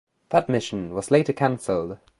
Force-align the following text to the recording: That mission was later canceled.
That 0.29 0.49
mission 0.49 0.95
was 0.95 1.11
later 1.11 1.31
canceled. 1.31 1.99